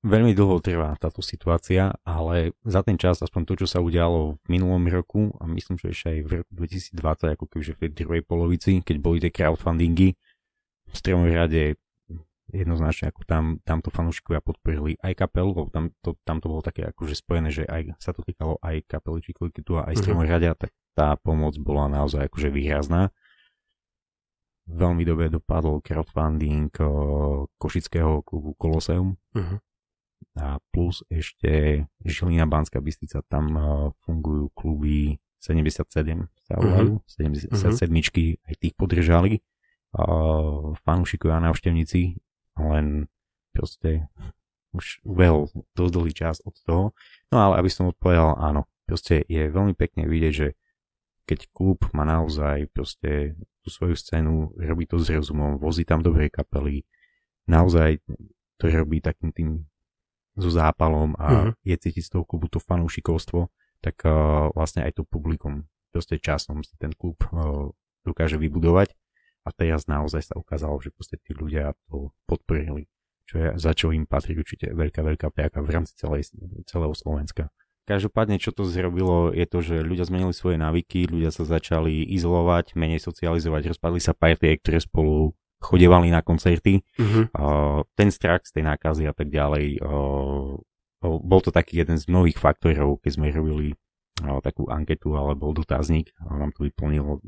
[0.00, 4.44] Veľmi dlho trvá táto situácia, ale za ten čas, aspoň to, čo sa udialo v
[4.48, 8.22] minulom roku, a myslím, že ešte aj v roku 2020, ako kebyže v tej druhej
[8.24, 10.16] polovici, keď boli tie crowdfundingy,
[10.90, 11.76] v stromom rade
[12.50, 16.88] jednoznačne, ako tam, tamto fanúšikovia podporili aj kapelu, lebo tam to, tam to bolo také
[16.90, 20.34] akože spojené, že aj sa to týkalo aj kapely či tu aj stromoj mm-hmm.
[20.34, 23.14] radia, tak tá pomoc bola naozaj akože výrazná.
[24.70, 26.70] Veľmi dobre dopadol crowdfunding
[27.58, 29.18] košického klubu Koloseum.
[29.34, 29.58] Mm-hmm.
[30.38, 33.50] A plus ešte Žilina Banská Bystrica, tam
[34.06, 37.90] fungujú kluby 77 sa volajú, mm-hmm.
[37.90, 37.90] 77
[38.46, 39.42] aj tých podržali.
[40.86, 42.22] fanúšikovia a návštevníci
[42.60, 43.10] len
[43.50, 44.06] proste
[44.70, 46.84] už ubehol dosť dlhý čas od toho.
[47.34, 50.54] No ale aby som odpovedal, áno, proste je veľmi pekne vidieť, že
[51.30, 56.26] keď klub má naozaj proste tú svoju scénu, robí to s rozumom, vozí tam dobré
[56.26, 56.82] kapely,
[57.46, 58.02] naozaj
[58.58, 59.48] to robí takým tým
[60.34, 61.52] so zápalom a uh-huh.
[61.62, 63.46] je cítiť z toho klubu to fanúšikovstvo,
[63.78, 67.70] tak uh, vlastne aj to publikum proste časom si ten klub uh,
[68.02, 68.90] dokáže vybudovať
[69.46, 72.90] a teraz naozaj sa ukázalo, že proste tí ľudia to podporili,
[73.26, 76.34] čo je, za čo im patrí určite veľká, veľká piaka v rámci celej,
[76.66, 77.54] celého Slovenska.
[77.90, 82.78] Každopádne, čo to zrobilo, je to, že ľudia zmenili svoje návyky, ľudia sa začali izolovať,
[82.78, 86.86] menej socializovať, rozpadli sa partie, ktoré spolu chodevali na koncerty.
[86.94, 87.26] Uh-huh.
[87.34, 90.54] Uh, ten strach z tej nákazy a tak ďalej, uh,
[91.02, 93.74] bol to taký jeden z mnohých faktorov, keď sme robili
[94.22, 97.18] uh, takú anketu alebo dotazník, nám to vyplnilo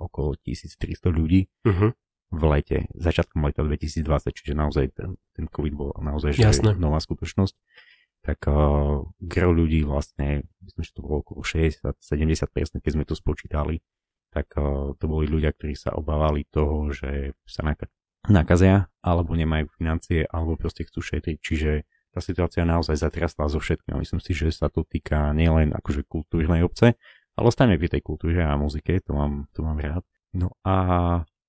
[0.00, 1.92] okolo 1300 ľudí uh-huh.
[2.32, 7.54] v lete, začiatkom leta 2020, čiže naozaj ten, ten COVID bol naozaj že nová skutočnosť.
[8.26, 13.86] Tak uh, gro ľudí vlastne, myslím, že to bolo okolo 60-70%, keď sme to spočítali,
[14.34, 17.86] tak uh, to boli ľudia, ktorí sa obávali toho, že sa nak-
[18.26, 23.94] nakazia, alebo nemajú financie, alebo proste chcú šetriť, čiže tá situácia naozaj zatrasla so všetkým.
[24.00, 26.98] Myslím si, že sa to týka nielen akože kultúrnej obce,
[27.36, 30.02] ale ostaňme pri tej kultúre a muzike, to mám, to mám rád.
[30.32, 30.74] No a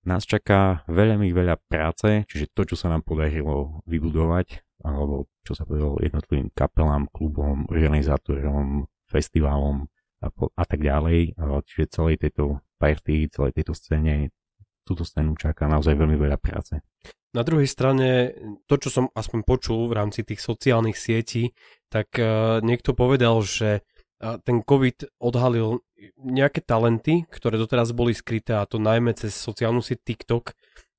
[0.07, 5.67] nás čaká veľmi veľa práce, čiže to, čo sa nám podarilo vybudovať, alebo čo sa
[5.67, 9.91] podarilo jednotlivým kapelám, klubom, organizátorom, festivalom
[10.23, 11.35] a, po, a tak ďalej.
[11.67, 14.31] Čiže celej tejto party, celej tejto scéne,
[14.87, 16.79] túto scénu čaká naozaj veľmi veľa práce.
[17.35, 18.31] Na druhej strane,
[18.71, 21.51] to, čo som aspoň počul v rámci tých sociálnych sietí,
[21.91, 23.83] tak uh, niekto povedal, že
[24.17, 25.85] ten COVID odhalil
[26.21, 30.53] nejaké talenty, ktoré doteraz boli skryté a to najmä cez sociálnu sieť TikTok,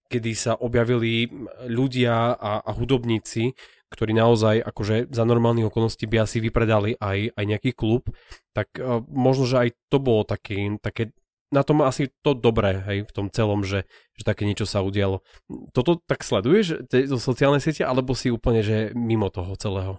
[0.09, 1.29] kedy sa objavili
[1.69, 3.53] ľudia a, a hudobníci,
[3.89, 8.09] ktorí naozaj akože za normálnych okolností by asi vypredali aj, aj nejaký klub,
[8.53, 11.13] tak uh, možno, že aj to bolo taký, také
[11.49, 15.25] na tom asi to dobré, hej, v tom celom, že, že také niečo sa udialo.
[15.73, 19.97] Toto tak sleduješ, zo sociálnej siete, alebo si úplne, že mimo toho celého?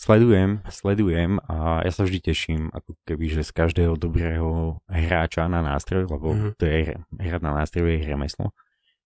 [0.00, 5.60] Sledujem, sledujem a ja sa vždy teším, ako keby, že z každého dobrého hráča na
[5.60, 6.52] nástroj, lebo mm-hmm.
[6.56, 8.56] to je hrať na nástroj je remeslo.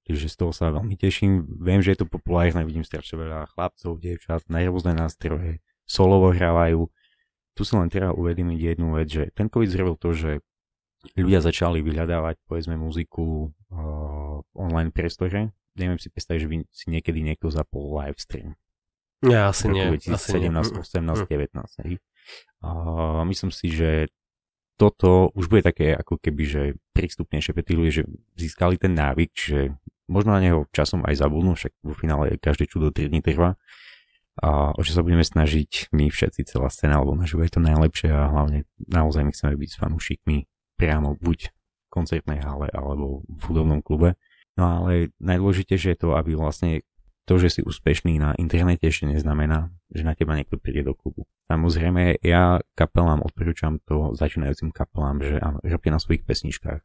[0.07, 1.50] Takže z toho sa veľmi teším.
[1.59, 6.87] Viem, že je to populárne, vidím strašne veľa chlapcov, dievčat na rôzne nástroje, solovo hrávajú.
[7.59, 10.46] Tu sa len treba uvedomiť jednu vec, že ten COVID zrobil to, že
[11.18, 15.50] ľudia začali vyhľadávať, povedzme, muziku uh, online priestore.
[15.74, 18.54] Neviem si predstaviť, že by si niekedy niekto zapol live stream
[19.24, 19.88] ja, asi nie.
[19.88, 21.88] 2017, 18, 19.
[21.88, 21.98] Hej.
[22.64, 22.68] A
[23.28, 24.08] myslím si, že
[24.74, 26.62] toto už bude také ako keby, že
[26.96, 29.60] prístupnejšie pre tých ľudí, že získali ten návyk, že
[30.10, 33.54] možno na neho časom aj zabudnú, však vo finále každé čudo 3 dní trvá.
[34.42, 38.10] A o čo sa budeme snažiť my všetci, celá scéna, alebo naživo je to najlepšie
[38.10, 40.37] a hlavne naozaj my chceme byť s fanúšikmi
[40.74, 44.18] priamo buď v koncertnej hale alebo v hudobnom klube.
[44.58, 46.82] No ale najdôležitejšie je to, aby vlastne
[47.24, 51.24] to, že si úspešný na internete ešte neznamená, že na teba niekto príde do klubu.
[51.48, 56.80] Samozrejme, ja kapelám odporúčam to začínajúcim kapelám, že áno, robte na svojich pesničkách,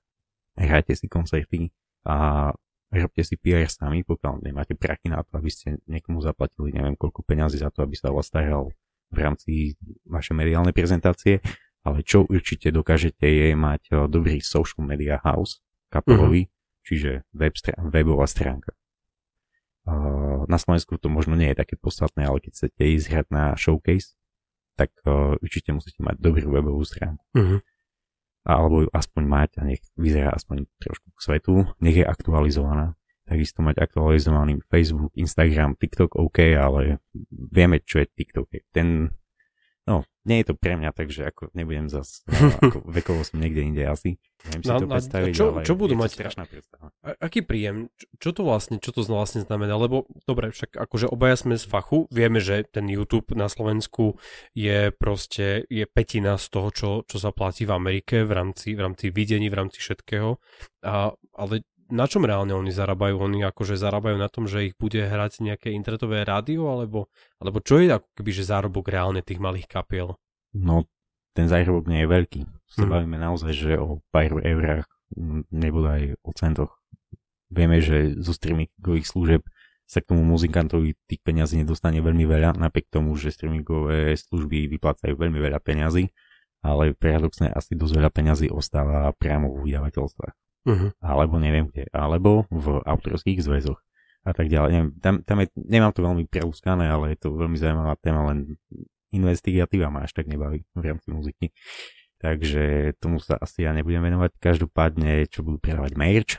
[0.55, 1.75] hrajte si koncerty
[2.07, 2.49] a
[2.89, 7.21] robte si PR sami, pokiaľ nemáte prachy na to, aby ste niekomu zaplatili neviem koľko
[7.27, 8.71] peňazí za to, aby sa vás staral
[9.11, 9.75] v rámci
[10.07, 11.43] vašej mediálnej prezentácie,
[11.83, 15.59] ale čo určite dokážete je mať eh, dobrý social media house
[15.91, 16.85] kapelový, uh-huh.
[16.87, 17.53] čiže web,
[17.91, 18.78] webová stránka
[20.49, 24.17] na Slovensku to možno nie je také podstatné, ale keď chcete ísť hrať na showcase,
[24.73, 27.21] tak uh, určite musíte mať dobrú webovú stránku.
[27.37, 27.61] Uh-huh.
[28.47, 32.97] Alebo ju aspoň mať a nech vyzerá aspoň trošku k svetu, nech je aktualizovaná.
[33.29, 36.97] Takisto mať aktualizovaný Facebook, Instagram, TikTok OK, ale
[37.29, 38.49] vieme, čo je TikTok.
[38.73, 39.13] Ten
[39.89, 43.65] No, nie je to pre mňa, takže ako nebudem zas, no, ako vekovo som niekde
[43.65, 44.21] inde asi.
[44.45, 46.93] Neviem si no, to predstaviť, čo, ale čo budú mať, strašná predstava.
[47.17, 47.89] Aký príjem?
[47.97, 49.73] Čo, čo to vlastne, čo to vlastne znamená?
[49.81, 54.21] Lebo, dobre, však akože obaja sme z fachu, vieme, že ten YouTube na Slovensku
[54.53, 58.85] je proste, je petina z toho, čo, čo sa platí v Amerike v rámci, v
[58.85, 60.37] rámci videní, v rámci všetkého.
[60.85, 63.17] A, ale na čom reálne oni zarábajú?
[63.25, 67.09] Oni akože zarábajú na tom, že ich bude hrať nejaké internetové rádio, alebo,
[67.41, 70.15] alebo čo je ako keby, že zárobok reálne tých malých kapiel?
[70.53, 70.85] No,
[71.33, 72.41] ten zárobok nie je veľký.
[72.69, 72.93] Sa hmm.
[72.93, 74.85] bavíme naozaj, že o pár eurách,
[75.49, 76.71] nebude aj o centoch.
[77.49, 79.41] Vieme, že zo streamingových služieb
[79.89, 85.17] sa k tomu muzikantovi tých peňazí nedostane veľmi veľa, napriek tomu, že streamingové služby vyplácajú
[85.17, 86.13] veľmi veľa peňazí,
[86.61, 90.89] ale paradoxne asi dosť veľa peňazí ostáva priamo v vydavateľstvách uh-huh.
[90.99, 93.79] alebo neviem kde, alebo v autorských zväzoch
[94.27, 94.69] a tak ďalej.
[94.71, 98.59] Neviem, tam, tam je, nemám to veľmi preúskané, ale je to veľmi zaujímavá téma, len
[99.09, 101.47] investigatíva ma až tak nebaví v rámci muziky.
[102.19, 104.35] Takže tomu sa asi ja nebudem venovať.
[104.43, 106.31] Každopádne, čo budú predávať merch,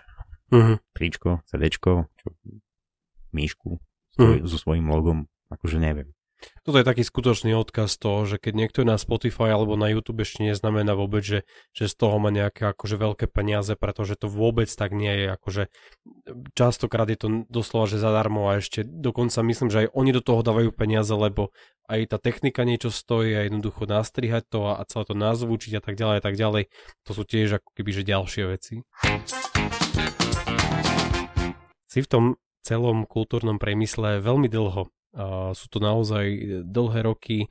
[0.53, 0.77] uh-huh.
[0.93, 2.37] tričko, CDčko, čo,
[3.33, 3.81] míšku
[4.21, 4.45] uh-huh.
[4.45, 6.13] so svojím logom, akože neviem.
[6.61, 10.23] Toto je taký skutočný odkaz toho, že keď niekto je na Spotify alebo na YouTube
[10.23, 14.69] ešte neznamená vôbec, že, že z toho má nejaké akože veľké peniaze, pretože to vôbec
[14.69, 15.27] tak nie je.
[15.33, 15.63] Akože
[16.53, 20.45] častokrát je to doslova, že zadarmo a ešte dokonca myslím, že aj oni do toho
[20.45, 21.53] dávajú peniaze, lebo
[21.91, 25.83] aj tá technika niečo stojí a jednoducho nastrihať to a, a celé to nazvučiť a
[25.83, 26.63] tak ďalej a tak ďalej.
[27.09, 28.75] To sú tiež ako keby že ďalšie veci.
[31.91, 32.25] Si v tom
[32.63, 36.25] celom kultúrnom priemysle veľmi dlho a sú to naozaj
[36.67, 37.51] dlhé roky,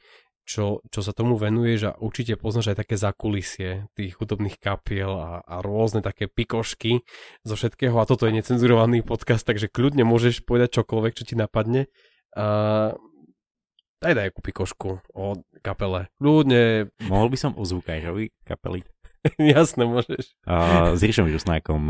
[0.50, 5.46] čo, čo sa tomu venuješ a určite poznáš aj také zakulisie tých hudobných kapiel a,
[5.46, 7.06] a rôzne také pikošky
[7.46, 11.86] zo všetkého a toto je necenzurovaný podcast, takže kľudne môžeš povedať čokoľvek, čo ti napadne.
[12.34, 12.98] A
[14.02, 15.26] daj daj akú pikošku o
[15.62, 16.10] kapele.
[16.18, 16.90] Kľudne.
[17.06, 18.82] Mohol by som o zvukárovi kapely?
[19.38, 20.34] Jasne, môžeš.
[20.50, 21.82] A, s Ríšom Rusnákom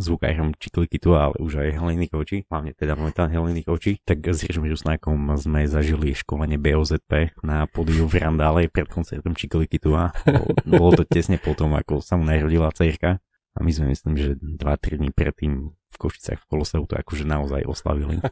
[0.00, 4.64] zvukárom Čiklikitu, ale už aj Heleny Koči, hlavne teda momentálne Heleny Koči, tak s Jiřom
[4.64, 10.16] Rusnákom sme zažili školenie BOZP na podiu v Randále pred koncertom Čiklikitu a
[10.72, 13.20] bolo to tesne potom, ako sa mu narodila cerka.
[13.58, 17.66] A my sme myslím, že 2-3 dní predtým v Košicách v Koloseu to akože naozaj
[17.66, 18.22] oslavili.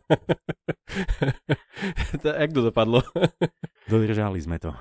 [2.38, 3.02] Jak to dopadlo?
[3.92, 4.78] Dodržali sme to.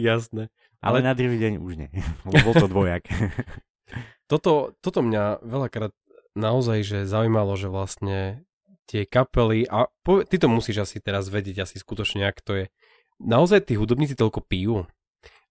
[0.00, 0.48] Jasné.
[0.80, 1.90] Ale, Ale na druhý deň už nie.
[2.24, 3.04] Bol to dvojak
[4.28, 5.96] toto, toto mňa veľakrát
[6.38, 8.46] naozaj že zaujímalo, že vlastne
[8.88, 12.64] tie kapely, a po, ty to musíš asi teraz vedieť, asi skutočne, ak to je,
[13.20, 14.88] naozaj tí hudobníci toľko pijú?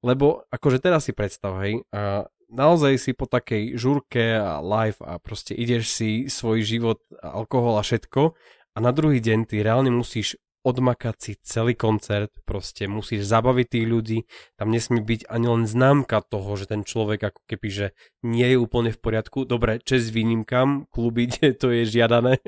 [0.02, 5.20] Lebo akože teraz si predstav, hej, a naozaj si po takej žurke a live a
[5.20, 8.34] proste ideš si svoj život, alkohol a všetko
[8.74, 13.86] a na druhý deň ty reálne musíš odmakať si celý koncert, proste musíš zabaviť tých
[13.88, 14.20] ľudí,
[14.60, 17.88] tam nesmie byť ani len známka toho, že ten človek ako keby, že
[18.26, 19.46] nie je úplne v poriadku.
[19.48, 21.30] Dobre, čes výnimkám, kluby,
[21.62, 22.42] to je žiadané,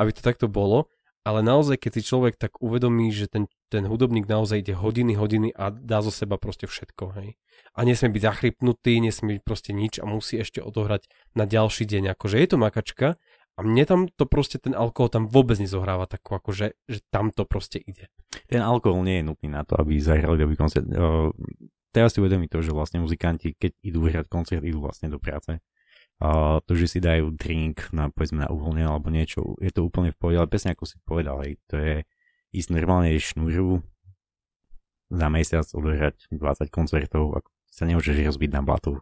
[0.00, 4.24] aby to takto bolo, ale naozaj, keď si človek tak uvedomí, že ten, ten hudobník
[4.24, 7.36] naozaj ide hodiny, hodiny a dá zo seba proste všetko, hej.
[7.76, 12.16] A nesmie byť zachrypnutý, nesmie byť proste nič a musí ešte odohrať na ďalší deň.
[12.16, 13.20] Akože je to makačka,
[13.56, 17.44] a mne tam to proste, ten alkohol tam vôbec nezohráva takú, akože, že tam to
[17.44, 18.08] proste ide.
[18.46, 20.86] Ten alkohol nie je nutný na to, aby zahrali dobrý koncert.
[20.88, 21.34] Uh,
[21.90, 25.58] teraz si uvedomí to, že vlastne muzikanti, keď idú hrať koncert, idú vlastne do práce.
[26.20, 30.12] Uh, to, že si dajú drink na, povedzme, na uvoľne alebo niečo, je to úplne
[30.12, 32.04] v pohode, ale presne ako si povedal, hej, to je
[32.52, 33.80] ísť normálne šnúru
[35.10, 39.00] za mesiac odohrať 20 koncertov, ako sa nemôžeš rozbiť na blatu.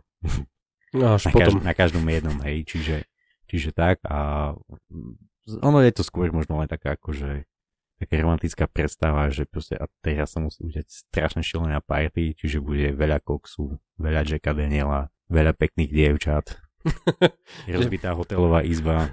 [0.88, 1.60] No, až na, potom.
[1.60, 3.04] Každ- na každom jednom, hej, čiže
[3.48, 4.52] Čiže tak a
[5.64, 7.48] ono je to skôr možno len taká akože
[7.98, 12.94] taká romantická predstava, že proste a teraz sa musí udiať strašne šilená party, čiže bude
[12.94, 16.62] veľa koksu, veľa Jacka Daniela, veľa pekných dievčat,
[17.74, 19.10] rozbitá hotelová izba.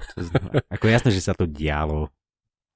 [0.69, 2.13] Ako jasné, že sa to dialo,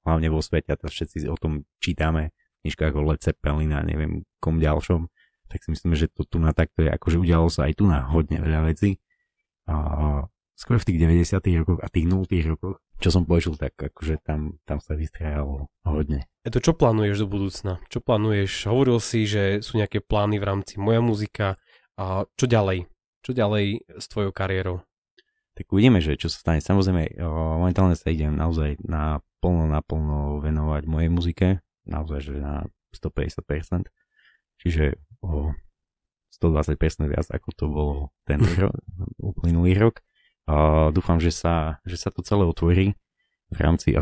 [0.02, 3.86] hlavne vo svete, a to všetci o tom čítame, v knižkách o Led Zeppelin a
[3.86, 5.06] neviem kom ďalšom,
[5.46, 8.02] tak si myslíme, že to tu na takto je, akože udialo sa aj tu na
[8.02, 8.98] hodne veľa vecí.
[9.70, 10.26] A
[10.60, 14.60] skôr v tých 90 rokoch a tých 0 rokoch, čo som počul, tak akože tam,
[14.68, 16.28] tam sa vystrajalo hodne.
[16.44, 17.80] E to čo plánuješ do budúcna?
[17.88, 18.68] Čo plánuješ?
[18.68, 21.56] Hovoril si, že sú nejaké plány v rámci Moja muzika
[21.96, 22.92] a čo ďalej?
[23.24, 24.84] Čo ďalej s tvojou kariérou?
[25.56, 26.60] Tak uvidíme, že čo sa stane.
[26.60, 27.20] Samozrejme,
[27.60, 31.48] momentálne sa idem naozaj na plno, naplno venovať mojej muzike.
[31.88, 33.88] Naozaj, že na 150%.
[34.60, 35.56] Čiže o
[36.36, 36.76] 120%
[37.08, 37.94] viac, ako to bolo
[38.28, 38.76] ten rok,
[39.20, 40.04] uplynulý rok.
[40.48, 42.96] A dúfam, že sa, že sa to celé otvorí
[43.50, 43.92] v rámci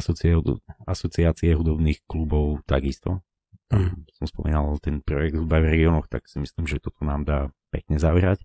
[0.86, 3.24] asociácie hudobných klubov takisto.
[3.72, 4.08] mm.
[4.20, 7.38] som spomínal ten projekt hudba v regiónoch, tak si myslím, že toto nám dá
[7.72, 8.44] pekne zavrať.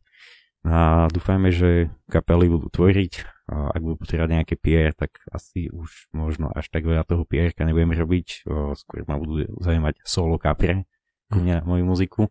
[0.63, 3.13] A dúfajme, že kapely budú tvoriť.
[3.51, 7.51] A ak budú potrebovať nejaké PR, tak asi už možno až tak veľa toho PR
[7.51, 8.47] nebudeme robiť.
[8.79, 10.87] Skôr ma budú zaujímať solo kapre,
[11.31, 11.35] mm.
[11.35, 12.21] mňa, moju muziku.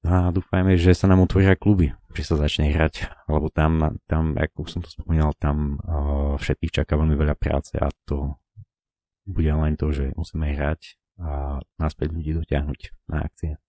[0.00, 4.66] A dúfajme, že sa nám otvoria kluby že sa začne hrať, lebo tam, tam ako
[4.66, 8.34] som to spomínal, tam uh, všetkých čaká veľmi veľa práce a to
[9.30, 12.80] bude len to, že musíme hrať a naspäť ľudí dotiahnuť
[13.12, 13.60] na akcie.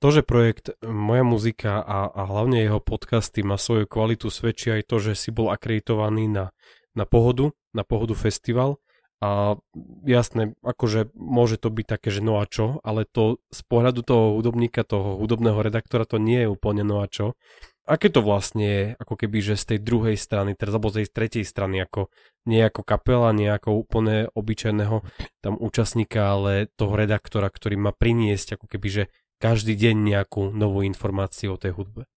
[0.00, 4.90] To, že projekt Moja muzika a, a hlavne jeho podcasty má svoju kvalitu, svedčí aj
[4.90, 6.50] to, že si bol akreditovaný na,
[6.96, 8.82] na Pohodu, na Pohodu festival
[9.22, 9.54] a
[10.02, 14.34] jasné, akože môže to byť také, že no a čo, ale to z pohľadu toho
[14.34, 17.38] hudobníka, toho hudobného redaktora to nie je úplne no a čo.
[17.86, 21.06] Aké to vlastne je, ako keby, že z tej druhej strany, teraz alebo z tej
[21.14, 22.10] tretej strany, ako
[22.50, 25.06] nie ako kapela, nie ako úplne obyčajného
[25.38, 29.04] tam účastníka, ale toho redaktora, ktorý má priniesť ako keby, že
[29.38, 32.10] každý deň nejakú novú informáciu o tej hudbe.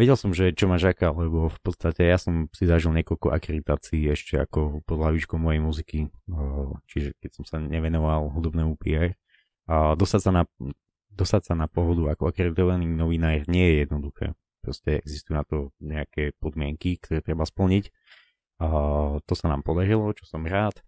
[0.00, 4.08] Vedel som, že čo ma čaká, lebo v podstate ja som si zažil niekoľko akreditácií
[4.08, 5.98] ešte ako pod hlavičkou mojej muziky,
[6.88, 9.12] čiže keď som sa nevenoval hudobnému PR.
[9.68, 10.42] A dostať sa na,
[11.12, 14.26] dostať sa na pohodu ako akreditovaný novinár nie je jednoduché.
[14.64, 17.92] Proste existujú na to nejaké podmienky, ktoré treba splniť.
[18.64, 18.68] A
[19.20, 20.80] to sa nám podarilo, čo som rád.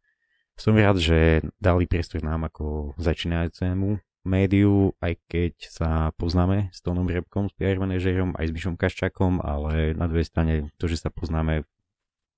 [0.56, 7.06] Som rád, že dali priestor nám ako začínajúcemu médiu, aj keď sa poznáme s Tónom
[7.06, 11.10] Repkom, s PR manažerom, aj s Bišom Kaščakom, ale na druhej strane to, že sa
[11.10, 11.68] poznáme v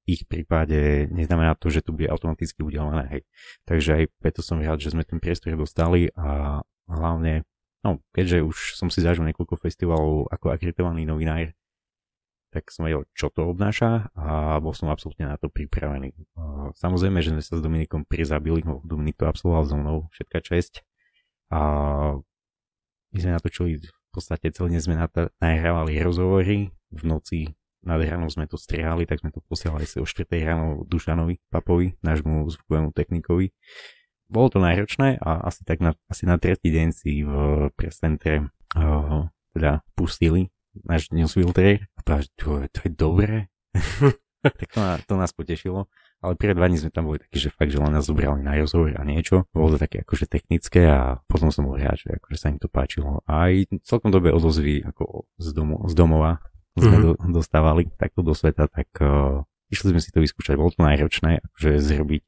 [0.04, 3.08] ich prípade neznamená to, že tu bude automaticky udelené.
[3.08, 3.22] Hej.
[3.64, 7.48] Takže aj preto som rád, že sme ten priestor dostali a hlavne,
[7.80, 11.56] no, keďže už som si zažil niekoľko festivalov ako akreditovaný novinár,
[12.52, 16.14] tak som vedel, čo to obnáša a bol som absolútne na to pripravený.
[16.78, 20.86] Samozrejme, že sme sa s Dominikom prizabili, Dominik to absolvoval so mnou, všetká česť
[21.54, 21.60] a
[23.14, 24.98] my sme natočili v podstate celý deň sme
[25.38, 30.08] nahrávali rozhovory, v noci nad ránom sme to strihali, tak sme to posielali si o
[30.08, 33.52] 4 ráno Dušanovi Papovi, nášmu zvukovému technikovi.
[34.26, 37.32] Bolo to náročné a asi tak na, asi na tretí deň si v
[37.76, 40.48] prescentre uh, teda pustili
[40.82, 43.52] náš newsfilter a práve, to, to je dobré.
[44.42, 45.86] tak to, to nás potešilo
[46.24, 48.56] ale prvé dva dní sme tam boli takí, že fakt, že len nás zobrali na
[48.56, 49.44] rozhovor a niečo.
[49.52, 52.72] Bolo to také akože technické a potom som bol rád, že akože sa im to
[52.72, 53.20] páčilo.
[53.28, 56.40] A aj celkom dobe odozvy ako z, domo, z domova
[56.74, 57.04] sme mm-hmm.
[57.04, 60.58] do, dostávali takto do sveta, tak uh, išli sme si to vyskúšať.
[60.58, 62.22] Bolo to náročné, akože zrobiť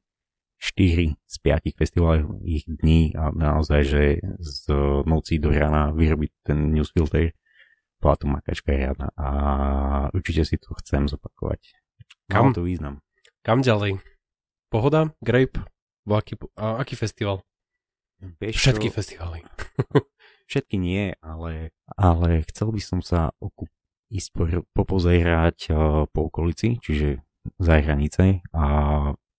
[0.57, 4.03] 4 z 5 festivalových dní a naozaj, že
[4.41, 4.61] z
[5.05, 7.37] noci do rána vyrobiť ten newsfilter
[8.01, 9.29] bola to makačka riadna a
[10.13, 11.61] určite si to chcem zopakovať.
[12.29, 12.53] Kam?
[12.53, 13.01] to význam.
[13.47, 14.03] Kam ďalej?
[14.75, 15.15] Pohoda?
[15.23, 15.63] Grape?
[16.11, 17.47] Aký, a aký festival?
[18.43, 18.95] Vieš Všetky čo?
[18.99, 19.47] festivaly.
[20.51, 23.71] Všetky nie, ale, ale chcel by som sa okup-
[24.11, 27.23] ísť po, popozerať uh, po okolici, čiže
[27.63, 28.65] za hranice a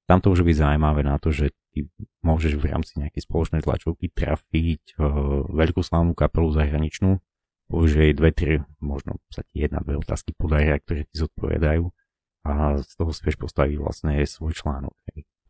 [0.08, 1.92] tam to môže byť zaujímavé na to, že ty
[2.24, 7.20] môžeš v rámci nejakej spoločnej tlačovky trafiť uh, veľkú slávnu kapelu zahraničnú,
[7.76, 11.92] už jej dve, tri, možno sa ti jedna, dve otázky podaria, ktoré ti zodpovedajú
[12.48, 14.96] a z toho si vieš postaviť vlastne svoj článok.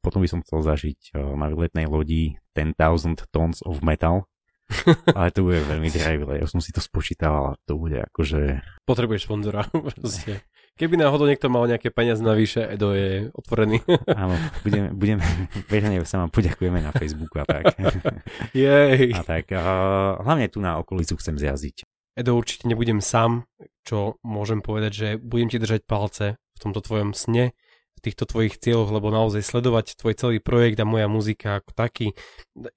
[0.01, 4.25] Potom by som chcel zažiť uh, na výletnej lodi 10,000 tons of metal,
[5.17, 8.59] ale to bude veľmi drahé, ja som si to spočítal a to bude akože...
[8.83, 9.63] Potrebuješ sponzora,
[9.95, 10.43] proste.
[10.77, 13.81] Keby náhodou niekto mal nejaké peniaze navyše, Edo je otvorený.
[14.13, 15.25] Áno, budeme, budeme
[15.65, 17.73] verejne sa vám poďakujeme na Facebooku a tak.
[18.53, 19.09] Jej.
[19.17, 19.61] A tak, a
[20.21, 21.81] hlavne tu na okolicu chcem zjazdiť.
[22.13, 23.49] Edo, určite nebudem sám,
[23.81, 27.53] čo môžem povedať, že budem ti držať palce v tomto tvojom sne,
[27.97, 32.07] v týchto tvojich cieľoch, lebo naozaj sledovať tvoj celý projekt a moja muzika ako taký.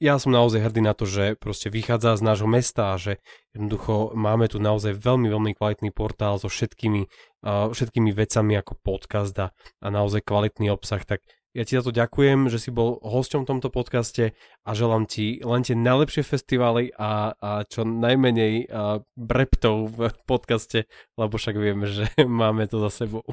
[0.01, 3.21] Ja som naozaj hrdý na to, že proste vychádza z nášho mesta a že
[3.53, 7.05] jednoducho máme tu naozaj veľmi, veľmi kvalitný portál so všetkými,
[7.45, 9.53] uh, všetkými vecami ako podcast a,
[9.85, 13.51] a naozaj kvalitný obsah, tak ja ti za to ďakujem, že si bol hosťom v
[13.57, 19.91] tomto podcaste a želám ti len tie najlepšie festivály a, a čo najmenej a breptov
[19.91, 20.87] v podcaste,
[21.19, 23.27] lebo však vieme, že máme to za sebou.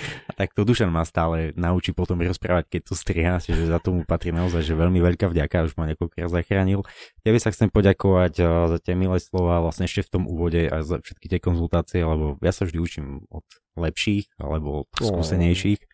[0.00, 4.08] A tak to Dušan ma stále naučí potom rozprávať, keď to striha, že za tomu
[4.08, 6.80] patrí naozaj, že veľmi veľká vďaka, už ma niekoľkokrát zachránil.
[7.20, 8.40] Tebe sa chcem poďakovať
[8.72, 12.40] za tie milé slova vlastne ešte v tom úvode a za všetky tie konzultácie, lebo
[12.40, 13.44] ja sa vždy učím od
[13.76, 15.84] lepších alebo skúsenejších.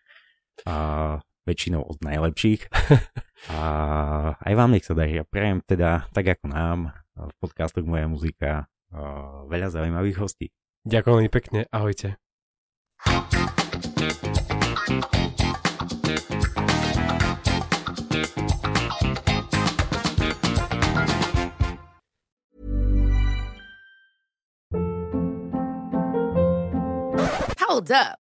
[0.63, 0.75] A
[1.49, 2.69] väčšinou od najlepších.
[3.57, 3.61] A
[4.37, 5.17] aj vám nech sa darí.
[5.17, 6.79] Ja prajem teda, tak ako nám,
[7.17, 8.69] v podcastoch Moja muzika,
[9.49, 10.53] veľa zaujímavých hostí.
[10.85, 12.21] Ďakujem veľmi pekne, ahojte.
[27.59, 28.28] Hold up.